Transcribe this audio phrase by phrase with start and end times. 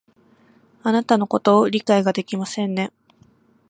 [0.81, 2.91] あなたのことを理解ができませんね